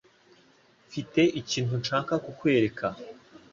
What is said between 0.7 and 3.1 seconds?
Mfite ikintu nshaka kukwereka.